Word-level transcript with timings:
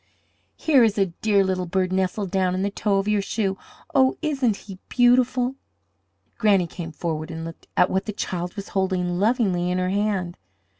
Here 0.55 0.83
is 0.83 0.97
a 0.97 1.13
dear 1.21 1.43
little 1.43 1.67
bird 1.67 1.93
nestled 1.93 2.31
down 2.31 2.55
in 2.55 2.63
the 2.63 2.71
toe 2.71 2.97
of 2.97 3.07
your 3.07 3.21
shoe! 3.21 3.59
Oh, 3.93 4.17
isn't 4.23 4.55
he 4.65 4.79
beautiful?" 4.89 5.57
Granny 6.39 6.65
came 6.65 6.91
forward 6.91 7.29
and 7.29 7.45
looked 7.45 7.67
at 7.77 7.91
what 7.91 8.05
the 8.05 8.11
child 8.13 8.55
was 8.55 8.69
holding 8.69 9.19
lovingly 9.19 9.69
in 9.69 9.77
her 9.77 9.89
hand. 9.89 10.39